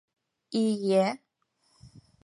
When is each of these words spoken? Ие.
Ие. 0.63 1.03